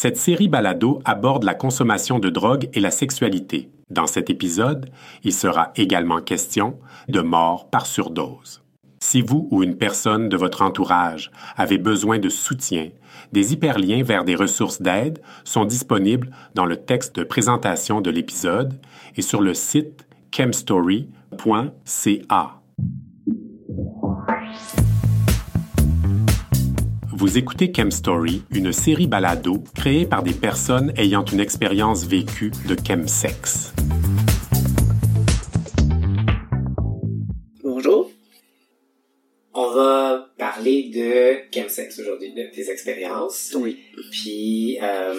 [0.00, 3.68] Cette série balado aborde la consommation de drogue et la sexualité.
[3.90, 4.90] Dans cet épisode,
[5.24, 6.78] il sera également question
[7.08, 8.62] de mort par surdose.
[9.00, 12.90] Si vous ou une personne de votre entourage avez besoin de soutien,
[13.32, 18.78] des hyperliens vers des ressources d'aide sont disponibles dans le texte de présentation de l'épisode
[19.16, 21.08] et sur le site chemstory.ca.
[27.20, 32.76] Vous écoutez Chemstory, une série balado créée par des personnes ayant une expérience vécue de
[32.86, 33.74] chemsex.
[37.64, 38.08] Bonjour.
[39.52, 43.52] On va parler de chemsex aujourd'hui, de tes expériences.
[43.58, 43.80] Oui.
[44.12, 45.12] Puis, euh,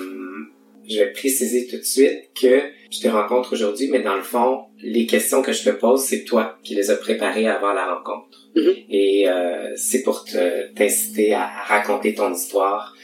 [0.90, 4.69] je vais préciser tout de suite que je te rencontre aujourd'hui, mais dans le fond,
[4.82, 8.50] les questions que je te pose, c'est toi qui les as préparées avant la rencontre.
[8.56, 8.74] Mhm.
[8.90, 12.96] Et euh, c'est pour te- t'inciter à raconter ton histoire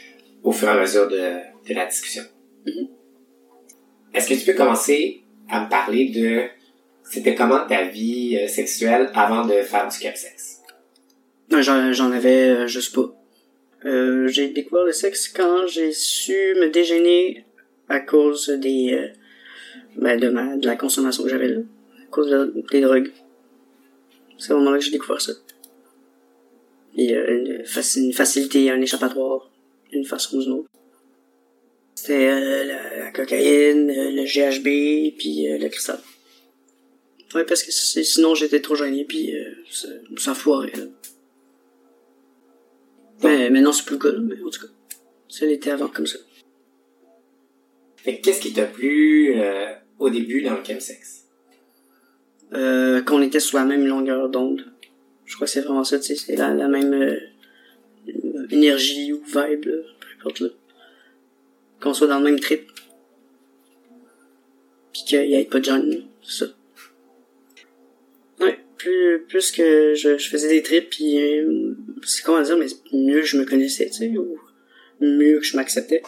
[0.43, 1.17] au fur et à mesure de,
[1.67, 2.23] de la discussion.
[2.65, 2.87] Mhm.
[4.13, 6.43] Est-ce que tu peux commencer à me parler de
[7.03, 10.07] c'était comment ta vie euh, sexuelle avant de faire du?
[11.51, 13.13] Non, J'en avais euh, juste pas.
[13.85, 17.45] Euh, j'ai découvert le sexe quand j'ai su me dégêner
[17.87, 19.07] à cause des euh,
[19.97, 21.59] ben, de, ma, de la consommation que j'avais là,
[22.15, 23.11] cause de- des drogues.
[24.37, 25.31] C'est au moment là que j'ai découvert ça.
[25.31, 29.49] Euh, une, faci- une facilité, un échappatoire,
[29.91, 30.69] d'une façon ou d'une autre.
[31.95, 35.99] C'était euh, la, cocaïne, euh, le GHB, puis euh, le cristal.
[37.33, 40.71] Ouais, parce que sinon j'étais trop gêné, puis euh, ça, ça foirait.
[43.23, 44.71] Mais maintenant c'est plus le cas, là, mais en tout cas.
[45.29, 46.19] Ça l'était avant comme ça.
[47.97, 51.24] Fait que qu'est-ce qui t'a plu euh, au début dans le chemsex?
[52.53, 54.71] Euh, qu'on était sur la même longueur d'onde.
[55.25, 57.19] Je crois que c'est vraiment ça, tu sais, c'est la, la même euh,
[58.51, 60.49] énergie ou vibe, là, peu importe là.
[61.79, 62.71] Qu'on soit dans le même trip.
[64.93, 65.81] Pis qu'il y ait pas de gens,
[66.23, 66.51] c'est ça.
[68.39, 72.67] Ouais, plus, plus que je, je faisais des trips, pis euh, c'est comment dire, mais
[72.93, 74.37] mieux je me connaissais, tu sais, ou
[75.01, 76.03] mieux que je m'acceptais.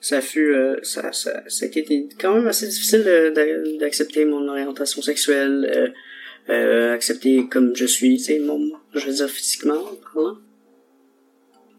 [0.00, 3.02] Ça fut, euh, ça, ça, ça a été quand même assez difficile
[3.34, 9.06] d'a- d'accepter mon orientation sexuelle, euh, euh, accepter comme je suis, tu sais, mon, je
[9.06, 10.36] veux dire physiquement, parlant.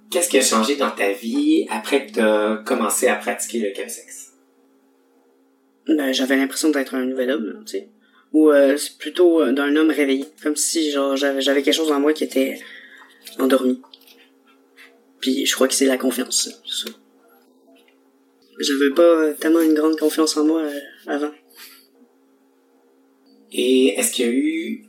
[0.09, 4.33] Qu'est-ce qui a changé dans ta vie après que t'as commencé à pratiquer le chemsex?
[5.87, 7.89] Ben, j'avais l'impression d'être un nouvel homme, tu sais.
[8.33, 10.25] Ou euh, c'est plutôt euh, d'un homme réveillé.
[10.43, 12.59] Comme si genre j'avais j'avais quelque chose en moi qui était
[13.39, 13.81] endormi.
[15.21, 16.89] Puis je crois que c'est la confiance, ça.
[18.59, 21.31] J'avais pas tellement une grande confiance en moi euh, avant.
[23.51, 24.85] Et est-ce qu'il y a eu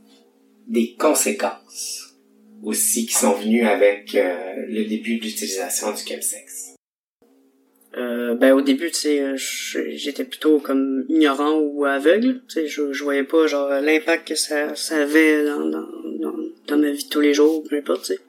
[0.67, 2.15] des conséquences
[2.63, 6.75] aussi qui sont venues avec euh, le début de l'utilisation du chemsex?
[7.97, 12.43] Euh, ben au début, tu sais, j'étais plutôt comme ignorant ou aveugle.
[12.49, 16.35] Tu sais, je, je voyais pas genre l'impact que ça, ça avait dans, dans, dans,
[16.67, 18.21] dans ma vie de tous les jours, peu importe, tu sais.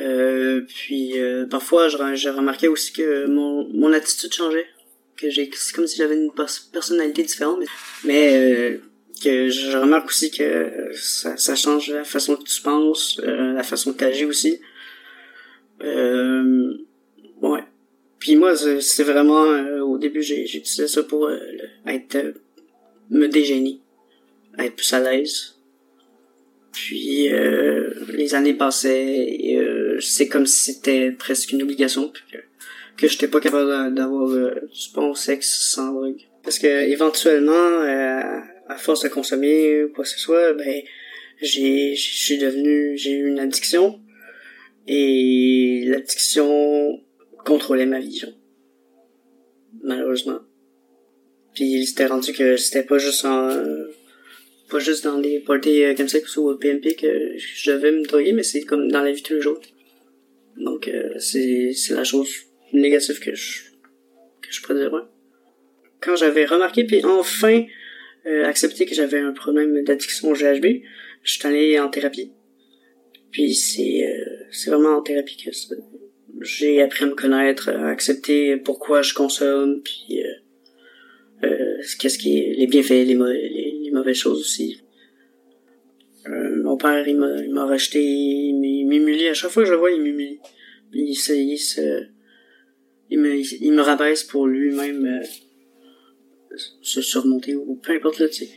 [0.00, 4.66] Euh, puis euh, parfois, je, re- je remarquais aussi que mon, mon attitude changeait.
[5.16, 7.60] Que j'ai, c'est comme si j'avais une pers- personnalité différente.
[8.04, 8.78] Mais, euh,
[9.22, 13.62] que je remarque aussi que ça, ça change la façon que tu penses, euh, la
[13.62, 14.60] façon que tu agis aussi.
[15.82, 16.74] Euh,
[17.40, 17.62] ouais.
[18.18, 19.44] Puis moi, c'est vraiment,
[19.82, 21.30] au début, j'ai j'ai utilisé ça pour
[21.86, 22.34] être,
[23.10, 23.80] me dégêner,
[24.58, 25.51] être plus à l'aise.
[26.72, 32.22] Puis euh, les années passaient, et euh, c'est comme si c'était presque une obligation, puis
[32.32, 32.38] que,
[32.96, 36.20] que j'étais pas capable d'a- d'avoir euh, du bon sexe sans drogue.
[36.42, 37.80] Parce que éventuellement,
[38.68, 40.82] à force de consommer ou quoi que ce soit, ben
[41.40, 44.00] j'ai, suis devenu, j'ai eu une addiction.
[44.88, 47.00] Et l'addiction
[47.44, 48.30] contrôlait ma genre.
[49.84, 50.40] Malheureusement.
[51.54, 53.50] Puis c'était rendu que c'était pas juste en...
[54.72, 58.42] pas juste dans des parties euh, comme ça ou PMP que je me droguer, mais
[58.42, 59.60] c'est comme dans la vie tous les jours.
[60.56, 62.30] Donc euh, c'est la chose
[62.72, 63.62] négative que je
[64.40, 65.02] que je pourrais ouais.
[66.00, 67.64] Quand j'avais remarqué, puis enfin
[68.26, 70.82] euh, accepté que j'avais un problème d'addiction au GHB,
[71.22, 72.32] je suis allé en thérapie.
[73.30, 75.50] Puis c'est euh, c'est vraiment en thérapie que
[76.40, 82.38] j'ai appris à me connaître, à accepter pourquoi je consomme, puis euh, euh, qu'est-ce qui
[82.38, 84.82] est les bienfaits, les, les, les mauvaises choses aussi.
[86.26, 89.28] Euh, mon père, il m'a, il m'a racheté, il m'humilie.
[89.28, 90.40] À chaque fois que je le vois, il m'humilie.
[90.94, 91.14] Il
[93.20, 95.20] me, il rabaisse pour lui-même euh,
[96.80, 98.48] se surmonter ou peu importe sais.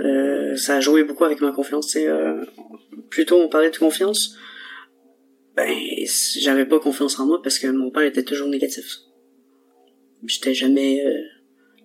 [0.00, 1.96] Euh, ça a joué beaucoup avec ma confiance,
[3.10, 4.36] plutôt on parlait de confiance,
[5.56, 5.72] ben
[6.36, 8.98] j'avais pas confiance en moi parce que mon père était toujours négatif.
[10.26, 11.00] j'étais jamais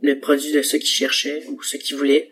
[0.01, 2.31] le produit de ceux qui cherchaient ou ceux qui voulaient.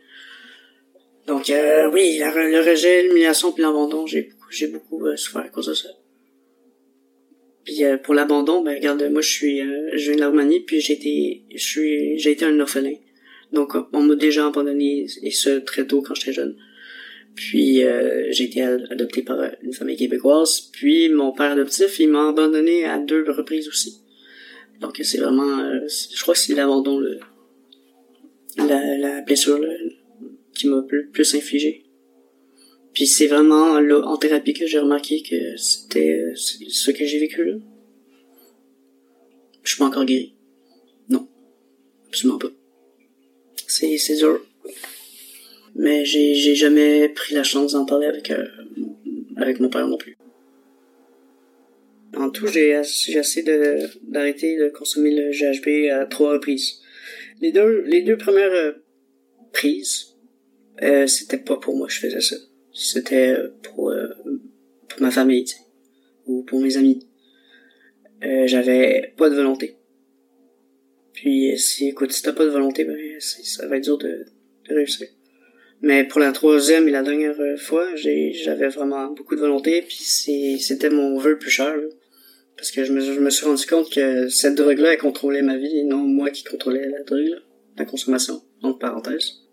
[1.27, 5.73] Donc euh, oui, le rejet, l'humiliation puis l'abandon, j'ai j'ai beaucoup souffert à cause de
[5.73, 5.89] ça.
[7.65, 11.43] Puis pour l'abandon, ben regarde, moi je suis je viens de Roumanie, puis j'ai été
[11.53, 12.95] je suis j'ai été un orphelin.
[13.51, 16.55] Donc on m'a déjà abandonné et ce très tôt quand j'étais jeune.
[17.37, 20.69] Puis euh, j'ai été adopté par une famille québécoise.
[20.73, 24.01] Puis mon père adoptif, il m'a abandonné à deux reprises aussi.
[24.81, 27.19] Donc c'est vraiment, euh, je crois que c'est l'abandon, le,
[28.57, 29.59] la, la blessure
[30.57, 31.83] qui m'a plus, infligé.
[32.93, 37.19] Puis c'est vraiment là, en thérapie que j'ai remarqué que c'était euh, ce que j'ai
[37.19, 37.57] vécu là.
[39.63, 40.33] Je suis pas encore guéri.
[41.09, 41.27] Non.
[42.07, 42.49] Absolument pas.
[43.67, 44.41] C'est, dur
[45.75, 48.47] mais j'ai jamais pris la chance d'en parler avec euh,
[49.35, 50.17] avec mon père non plus.
[52.15, 53.45] En tout, j'ai essayé
[54.03, 56.81] d'arrêter de consommer le GHB à trois reprises.
[57.41, 58.71] Les deux les deux premières euh,
[59.53, 60.16] prises,
[60.81, 62.35] euh, c'était pas pour moi que je faisais ça.
[62.73, 63.93] C'était pour
[64.89, 65.45] pour ma famille,
[66.25, 67.07] ou pour mes amis.
[68.21, 69.77] j'avais pas de volonté.
[71.13, 74.25] Puis si écoute, si t'as pas de volonté, ben ça va être dur de,
[74.69, 75.07] de réussir.
[75.81, 80.57] Mais pour la troisième et la dernière euh, fois, j'avais vraiment beaucoup de volonté, puis
[80.59, 81.75] c'était mon vœu plus cher.
[82.55, 85.57] Parce que je me, je me suis rendu compte que cette drogue-là, elle contrôlait ma
[85.57, 87.39] vie, et non moi qui contrôlais la drogue,
[87.77, 89.46] la consommation, entre parenthèses.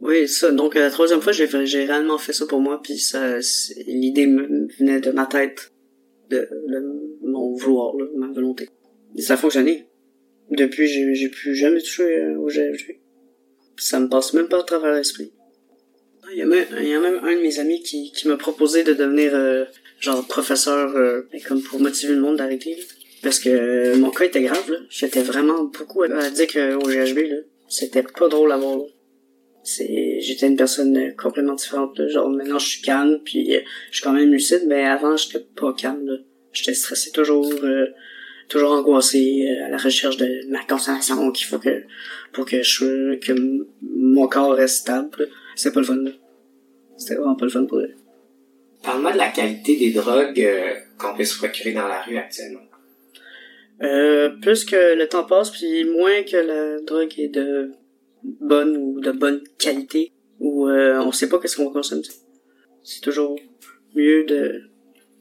[0.00, 0.50] Oui, ça.
[0.50, 3.38] Donc la troisième fois, j'ai j'ai réellement fait ça pour moi, puis ça,
[3.86, 5.72] l'idée venait de ma tête,
[6.30, 6.48] de,
[7.22, 8.68] mon vouloir, là, ma volonté.
[9.16, 9.88] Et ça a fonctionné.
[10.50, 13.00] Depuis, j'ai plus jamais touché euh, au GFG.
[13.76, 15.32] Ça me passe même pas à travers l'esprit.
[16.32, 18.36] Il y, a même, il y a même un de mes amis qui, qui m'a
[18.36, 19.64] proposé de devenir euh,
[19.98, 22.76] genre professeur euh, comme pour motiver le monde d'arrêter.
[23.22, 24.78] Parce que euh, mon cas était grave, là.
[24.90, 27.36] J'étais vraiment beaucoup à dire qu'au GHB, là,
[27.68, 28.80] c'était pas drôle à voir.
[29.62, 32.00] C'est, j'étais une personne complètement différente.
[32.08, 33.52] Genre maintenant je suis calme, puis
[33.90, 36.24] je suis quand même lucide, mais avant j'étais pas calme.
[36.52, 37.52] J'étais stressé toujours,
[38.48, 41.82] toujours angoissé à la recherche de ma consommation qu'il faut que
[42.32, 43.32] pour que je que
[43.82, 45.28] mon corps reste stable.
[45.54, 46.04] C'est pas le fun.
[46.96, 47.94] C'était vraiment pas le fun pour eux.
[48.82, 52.60] Parle-moi de la qualité des drogues euh, qu'on peut se procurer dans la rue actuellement.
[53.82, 57.72] Euh, plus que le temps passe, puis moins que la drogue est de
[58.22, 62.02] bonne ou de bonne qualité, ou euh, on sait pas qu'est-ce qu'on consomme.
[62.82, 63.38] C'est toujours
[63.94, 64.62] mieux de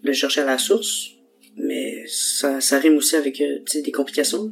[0.03, 1.11] le chercher à la source,
[1.55, 4.51] mais ça, ça rime aussi avec euh, des complications.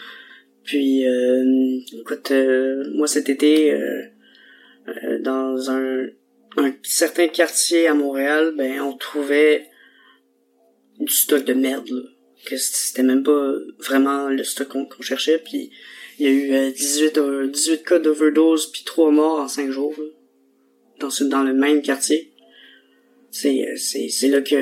[0.64, 2.32] puis, euh, écoute,
[2.94, 3.76] moi cet été,
[4.86, 6.06] euh, dans un,
[6.56, 9.66] un certain quartier à Montréal, ben on trouvait
[11.00, 12.02] du stock de merde là.
[12.46, 15.70] que c'était même pas vraiment le stock qu'on cherchait puis
[16.18, 19.70] il y a eu 18 euh, 18 euh, cas d'overdose puis 3 morts en 5
[19.70, 19.94] jours
[20.98, 22.32] dans le même quartier.
[23.30, 24.56] C'est c'est c'est là que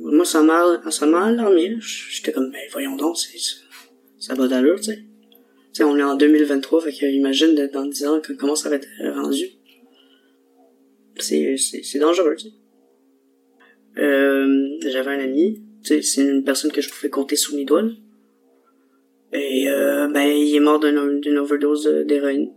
[0.00, 1.76] moi ça m'a ça m'a alarmé.
[1.80, 3.38] J'étais comme ben voyons donc c'est
[4.18, 5.04] ça va d'allure, tu sais
[5.80, 9.46] on est en 2023, fait que imagine dans 10 ans comment ça va être rendu.
[11.16, 12.54] C'est, c'est, dangereux, tu sais.
[13.98, 17.64] Euh, j'avais un ami, tu sais, c'est une personne que je pouvais compter sous mes
[17.64, 17.84] doigts.
[19.32, 22.52] Et euh, ben il est mort d'une, overdose d'héroïne.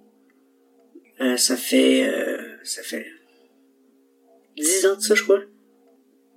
[1.22, 3.06] Euh, ça fait euh, ça fait
[4.58, 5.42] 10 ans de ça, je crois.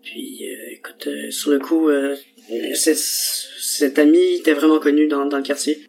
[0.02, 1.90] Puis écoute, sur le coup,
[2.76, 5.88] cet ami était vraiment connu dans, dans le quartier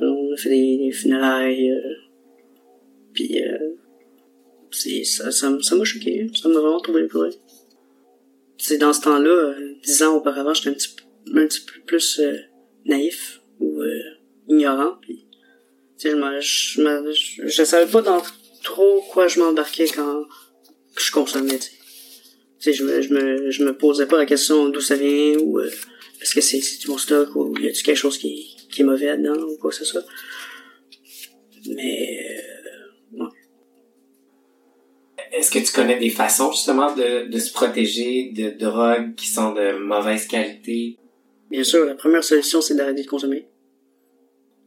[0.00, 1.70] on a fait des, funérailles.
[1.70, 1.94] Euh,
[3.12, 3.76] puis euh,
[4.70, 6.30] c'est ça, ça, m'a choqué.
[6.34, 7.34] Ça m'a vraiment trouvé pleurer.
[8.58, 10.96] C'est dans ce temps-là, euh, dix ans auparavant, j'étais un petit,
[11.34, 12.20] un petit peu plus
[12.84, 13.82] naïf ou
[14.48, 14.96] ignorant.
[15.00, 15.26] Puis,
[16.02, 16.10] je,
[16.40, 18.22] je, je, savais pas dans
[18.62, 20.24] trop quoi je m'embarquais quand
[20.96, 21.58] je consommais.
[21.58, 21.70] Tu
[22.58, 25.60] sais, je me, je me, je me posais pas la question d'où ça vient ou
[25.60, 28.84] est-ce que c'est, c'est du bon stock ou y a-tu quelque chose qui, qui est
[28.84, 30.04] mauvais dedans ou quoi que ce soit.
[31.66, 32.18] Mais,
[33.20, 33.24] euh,
[35.32, 39.52] Est-ce que tu connais des façons justement de, de se protéger de drogues qui sont
[39.52, 40.96] de mauvaise qualité?
[41.54, 43.46] Bien sûr, la première solution, c'est d'arrêter de consommer.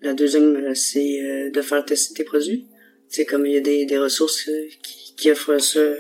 [0.02, 2.66] La deuxième, euh, c'est euh, de faire tester tes produits.
[3.10, 4.50] C'est comme il y a des, des ressources
[4.82, 5.98] qui, qui offrent ce,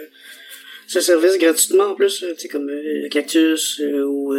[0.88, 4.34] ce service gratuitement en plus, sais, comme le cactus ou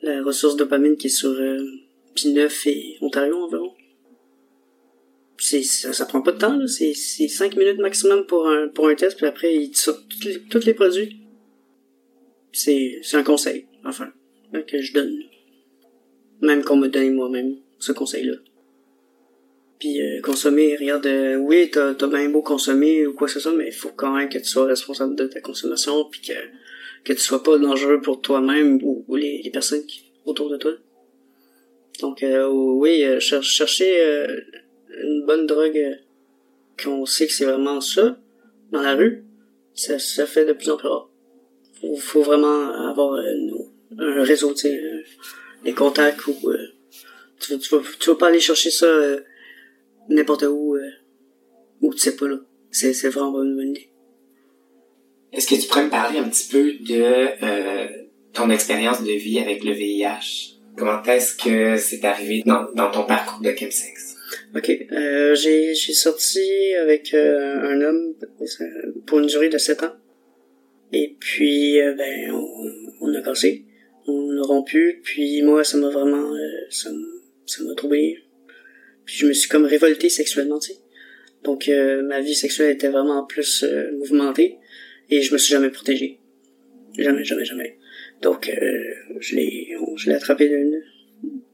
[0.00, 1.38] la ressource dopamine qui est sur
[2.14, 3.74] puis 9 et Ontario environ.
[5.36, 6.66] C'est, ça, ça prend pas de temps.
[6.66, 9.98] C'est, c'est 5 minutes maximum pour un, pour un test, puis après, il te sort
[10.08, 11.20] tous les, les produits.
[12.50, 14.10] C'est, c'est un conseil, enfin,
[14.66, 15.18] que je donne.
[16.40, 18.36] Même qu'on me donne moi-même ce conseil-là.
[19.78, 23.40] Puis euh, consommer, regarde, euh, oui, t'as as bien beau consommer ou quoi que ce
[23.40, 26.32] soit, mais il faut quand même que tu sois responsable de ta consommation, puis que,
[27.04, 30.72] que tu sois pas dangereux pour toi-même ou, les, les, personnes qui, autour de toi.
[32.00, 34.26] Donc euh, oui, chercher
[34.88, 35.98] une bonne drogue
[36.82, 38.18] qu'on sait que c'est vraiment ça
[38.72, 39.24] dans la rue,
[39.74, 41.08] ça, ça fait de plus en plus rare.
[41.80, 43.16] Faut, faut vraiment avoir
[43.98, 44.80] un réseau, tu sais,
[45.64, 46.36] des contacts ou
[47.40, 48.86] tu, tu, vas, tu vas pas aller chercher ça
[50.08, 50.90] n'importe où, euh,
[51.80, 52.38] où tu sais pas, là.
[52.70, 53.90] C'est, c'est vraiment une bonne idée.
[55.32, 57.86] Est-ce que tu pourrais me parler un petit peu de euh,
[58.32, 60.56] ton expérience de vie avec le VIH?
[60.76, 64.16] Comment est-ce que c'est arrivé dans, dans ton parcours de chemsex?
[64.54, 68.14] Ok, euh, j'ai, j'ai sorti avec euh, un homme
[69.06, 69.92] pour une durée de 7 ans.
[70.92, 73.64] Et puis, euh, ben, on, on, a cassé,
[74.08, 76.30] on a rompu, puis moi, ça m'a vraiment,
[76.70, 76.90] ça,
[77.46, 78.24] ça m'a troublé
[79.08, 80.78] puis je me suis comme révolté sexuellement, tu sais.
[81.42, 84.58] Donc euh, ma vie sexuelle était vraiment plus euh, mouvementée
[85.08, 86.20] et je me suis jamais protégé.
[86.98, 87.78] Jamais, jamais, jamais.
[88.20, 88.82] Donc euh,
[89.18, 90.82] je l'ai je l'ai attrapé de,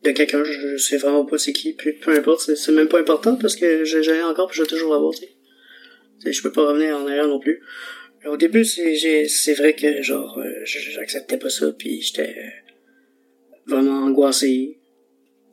[0.02, 3.37] de quelqu'un, je, sais vraiment pas c'est qui, puis peu importe, c'est même pas important
[3.37, 6.32] parce que j'ai encore puis je vais toujours l'avoir, tu sais.
[6.32, 7.62] Je peux pas revenir en arrière non plus.
[8.26, 12.35] Au début, c'est vrai que genre j'acceptais pas ça puis j'étais
[13.66, 14.78] vraiment angoissé.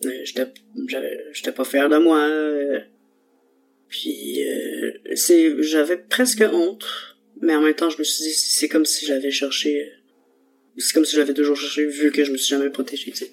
[0.06, 0.48] Euh, j'étais
[1.34, 2.20] j'étais pas fier de moi.
[2.20, 2.80] Euh,
[3.88, 6.86] puis euh, c'est j'avais presque honte
[7.42, 9.92] mais en même temps je me suis dit c'est comme si j'avais cherché
[10.78, 13.32] c'est comme si j'avais toujours cherché vu que je me suis jamais protégé tu sais.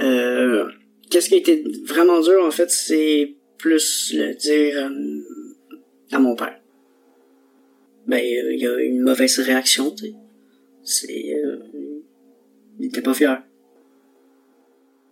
[0.00, 0.68] Euh,
[1.08, 4.90] qu'est-ce qui a été vraiment dur en fait c'est plus le dire
[6.10, 6.60] à mon père
[8.06, 10.14] ben il y a une mauvaise réaction tu sais
[10.84, 11.42] c'est
[12.78, 13.42] il était pas fier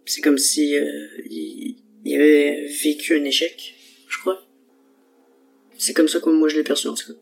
[0.05, 1.77] c'est comme si euh, il,
[2.15, 3.75] avait vécu un échec,
[4.09, 4.45] je crois.
[5.79, 7.19] C'est comme ça que moi je l'ai perçu en tout cas.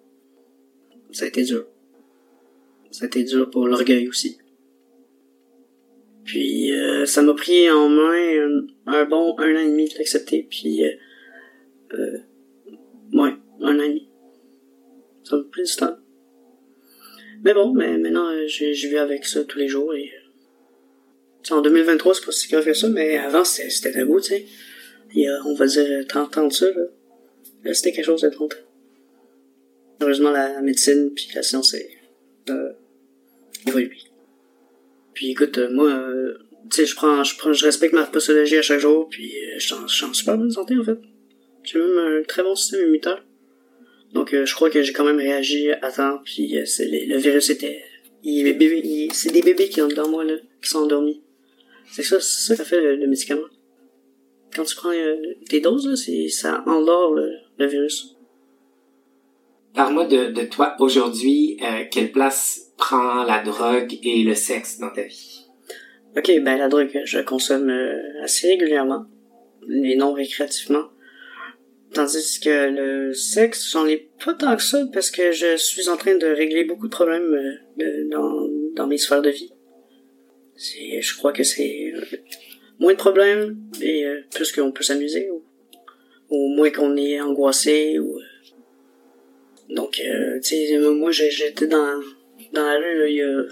[1.13, 1.67] Ça a été dur.
[2.91, 4.39] Ça a été dur pour l'orgueil aussi.
[6.25, 10.47] Puis euh, ça m'a pris en main un, bon un an et demi de l'accepter,
[10.49, 10.93] puis euh,
[11.95, 12.19] euh,
[13.13, 14.10] ouais, un an et demi.
[17.43, 20.11] Mais bon, mais maintenant j'ai vu avec ça tous les jours et
[21.51, 24.47] en 2023, c'est pas si grave que ça, mais avant, c'était tabou, tu sais.
[25.15, 27.73] Il y a, on va dire, 30 ans de ça, là.
[27.73, 28.57] C'était quelque chose de 30
[30.01, 31.91] Heureusement, la médecine puis la science est,
[32.49, 32.73] euh,
[33.67, 33.99] évolué.
[35.13, 36.39] Puis écoute, euh, moi, euh,
[36.71, 39.59] tu sais, je prends, je prends, je respecte ma postologie à chaque jour, puis euh,
[39.59, 40.99] je suis en super bonne santé, en fait.
[41.65, 43.23] J'ai même un très bon système immunitaire.
[44.13, 47.51] Donc, euh, je crois que j'ai quand même réagi à temps, puis c'est, le virus
[47.51, 47.83] était...
[48.23, 51.23] Il, c'est des bébés qui sont dans moi, là, qui sont endormis.
[51.91, 53.47] C'est ça, c'est ça que fait le, médicament.
[54.55, 55.17] Quand tu prends euh,
[55.49, 58.17] des doses, c'est, ça endort le, virus.
[59.75, 61.59] Parle-moi de, de toi aujourd'hui.
[61.63, 65.47] Euh, quelle place prend la drogue et le sexe dans ta vie?
[66.17, 69.07] Ok, ben la drogue, je consomme euh, assez régulièrement,
[69.69, 70.89] et non récréativement.
[71.93, 75.97] Tandis que le sexe, j'en ai pas tant que ça parce que je suis en
[75.97, 77.59] train de régler beaucoup de problèmes
[78.11, 79.53] dans, dans mes sphères de vie
[80.61, 82.05] je crois que c'est euh,
[82.79, 88.19] moins de problèmes et euh, plus qu'on peut s'amuser ou, moins qu'on est angoissé ou
[88.19, 89.75] euh.
[89.75, 90.01] donc
[90.43, 92.01] sais moi j'étais dans
[92.53, 93.43] dans la rue il y a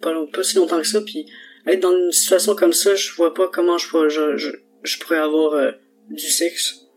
[0.00, 1.26] pas, pas si longtemps que ça puis
[1.66, 4.36] être dans une situation comme ça je vois pas comment je pourrais je,
[4.82, 5.72] je, pourrais avoir
[6.10, 6.87] du sexe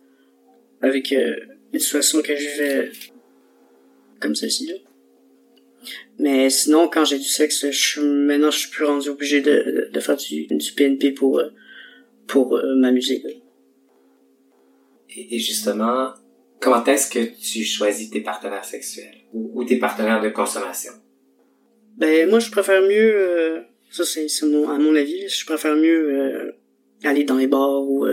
[0.82, 2.92] avec une situation que je vivais
[4.20, 4.76] comme celle-ci là
[6.20, 10.00] mais sinon, quand j'ai du sexe, je maintenant je suis plus rendu obligé de, de
[10.00, 11.50] faire du, du PNP pour euh,
[12.28, 13.24] pour euh, m'amuser.
[15.14, 16.14] Et, justement,
[16.60, 20.94] comment est-ce que tu choisis tes partenaires sexuels ou, tes partenaires de consommation?
[21.98, 23.16] Ben moi, je préfère mieux.
[23.16, 26.54] Euh, ça c'est mon à mon avis, je préfère mieux
[27.04, 28.06] aller dans les bars ou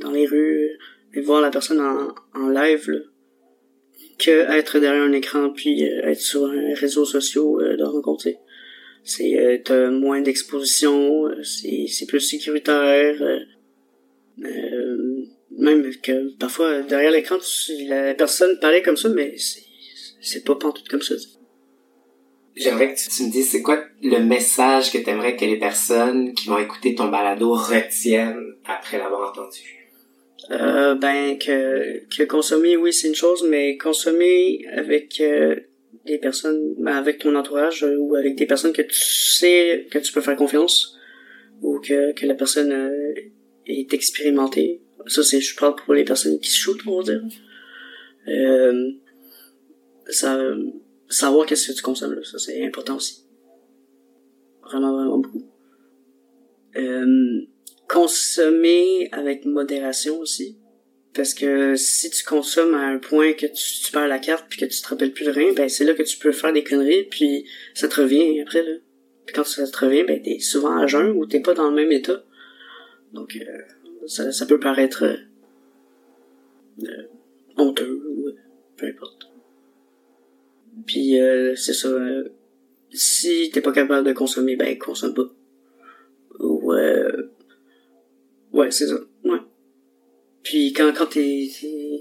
[0.00, 0.76] dans les rues
[1.14, 2.90] et voir la personne en, en live.
[2.90, 3.00] Là
[4.18, 8.38] que être derrière un écran puis euh, être sur un réseau social euh, de rencontrer.
[9.02, 13.16] C'est euh, t'as moins d'exposition, c'est c'est plus sécuritaire.
[15.56, 17.36] même que parfois derrière l'écran
[17.86, 19.62] la personne paraît comme ça mais c'est
[20.20, 21.14] c'est pas pantoute comme ça.
[22.56, 26.48] J'aimerais que tu, me dises c'est quoi le message que t'aimerais que les personnes qui
[26.48, 29.83] vont écouter ton balado retiennent après l'avoir entendu?
[30.50, 35.56] Euh, ben que, que consommer oui c'est une chose mais consommer avec euh,
[36.04, 39.98] des personnes ben, avec ton entourage euh, ou avec des personnes que tu sais que
[39.98, 40.98] tu peux faire confiance
[41.62, 43.14] ou que, que la personne euh,
[43.66, 44.82] est expérimentée.
[45.06, 47.22] Ça, c'est, je parle pour les personnes qui se shootent, on va dire.
[48.28, 48.90] Euh,
[50.08, 50.38] ça,
[51.08, 53.24] savoir qu'est-ce que tu consommes, là, ça, c'est important aussi.
[54.62, 55.46] Vraiment, vraiment beaucoup.
[56.76, 57.40] Euh,
[57.94, 60.58] consommer avec modération aussi.
[61.14, 64.64] Parce que si tu consommes à un point que tu, perds la carte puis que
[64.64, 67.04] tu te rappelles plus de rien, ben c'est là que tu peux faire des conneries
[67.04, 68.72] puis ça te revient après là.
[69.32, 71.92] Quand ça te revient, ben t'es souvent à jeun ou t'es pas dans le même
[71.92, 72.24] état.
[73.12, 75.16] Donc euh, ça, ça peut paraître euh,
[76.82, 77.02] euh
[77.56, 78.36] honteux ou euh,
[78.76, 79.28] peu importe.
[80.84, 81.16] Puis
[81.54, 81.88] c'est ça.
[82.90, 85.32] si t'es pas capable de consommer, ben consomme pas.
[88.64, 88.98] Ouais, c'est ça.
[89.24, 89.38] Ouais.
[90.42, 91.50] Puis quand quand t'es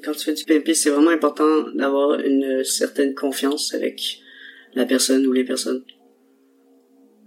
[0.04, 4.20] quand tu fais du PMP, c'est vraiment important d'avoir une certaine confiance avec
[4.74, 5.84] la personne ou les personnes.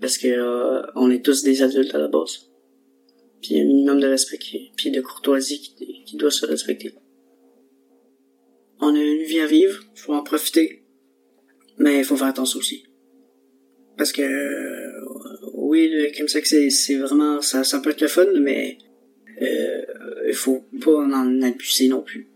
[0.01, 2.51] Parce que euh, on est tous des adultes à la base.
[3.41, 4.39] Puis il y a un minimum de respect
[4.77, 6.95] puis de courtoisie qui, qui doit se respecter.
[8.81, 10.83] On a une vie à vivre, faut en profiter.
[11.79, 12.85] Mais il faut faire attention aussi.
[13.97, 14.87] Parce que euh,
[15.55, 18.77] oui, le chemsex c'est c'est vraiment ça ça peut être le fun, mais
[19.41, 22.29] il faut pas en abuser non plus.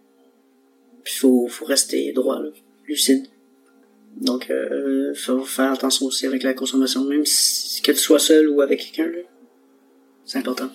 [1.04, 2.40] Puis faut, faut rester droit,
[2.86, 3.26] lucide.
[4.16, 8.48] Donc, euh, faut faire attention aussi avec la consommation, même si, que tu sois seul
[8.48, 9.10] ou avec quelqu'un.
[10.24, 10.70] C'est important.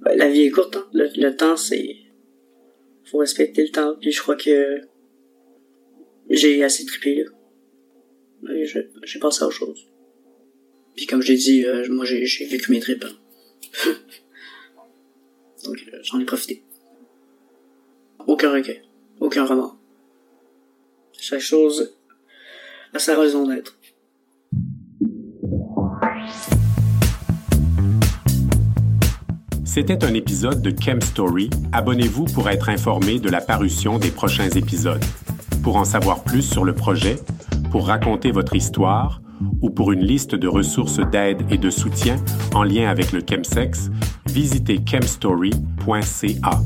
[0.00, 0.86] Ben, la vie est courte, hein?
[0.92, 1.96] le, temps c'est,
[3.04, 3.96] faut respecter le temps.
[4.00, 4.80] Puis je crois que
[6.30, 7.30] j'ai assez trippé là.
[9.04, 9.86] J'ai pensé à autre chose.
[10.96, 13.04] Puis comme j'ai dit, euh, moi j'ai vécu mes tripes.
[13.04, 13.19] Hein.
[15.64, 16.64] Donc euh, j'en ai profité.
[18.26, 18.82] Aucun regret,
[19.20, 19.76] aucun remords.
[21.18, 21.96] Chaque chose
[22.94, 23.76] a sa raison d'être.
[29.64, 31.48] C'était un épisode de Chem Story.
[31.72, 35.04] Abonnez-vous pour être informé de la parution des prochains épisodes.
[35.62, 37.16] Pour en savoir plus sur le projet,
[37.70, 39.20] pour raconter votre histoire
[39.60, 42.16] ou pour une liste de ressources d'aide et de soutien
[42.54, 43.90] en lien avec le chemsex,
[44.26, 46.60] visitez chemstory.ca.